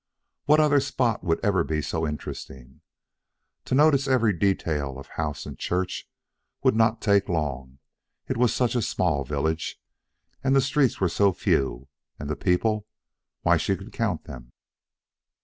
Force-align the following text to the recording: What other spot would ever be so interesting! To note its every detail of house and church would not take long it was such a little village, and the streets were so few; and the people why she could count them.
What 0.45 0.59
other 0.59 0.79
spot 0.79 1.23
would 1.23 1.39
ever 1.45 1.63
be 1.63 1.79
so 1.79 2.07
interesting! 2.07 2.81
To 3.65 3.75
note 3.75 3.93
its 3.93 4.07
every 4.07 4.33
detail 4.33 4.97
of 4.97 5.09
house 5.09 5.45
and 5.45 5.59
church 5.59 6.09
would 6.63 6.75
not 6.75 7.03
take 7.03 7.29
long 7.29 7.77
it 8.27 8.35
was 8.35 8.51
such 8.51 8.73
a 8.73 8.79
little 8.79 9.23
village, 9.23 9.79
and 10.43 10.55
the 10.55 10.59
streets 10.61 10.99
were 10.99 11.07
so 11.07 11.33
few; 11.33 11.87
and 12.17 12.31
the 12.31 12.35
people 12.35 12.87
why 13.43 13.57
she 13.57 13.75
could 13.77 13.93
count 13.93 14.23
them. 14.23 14.51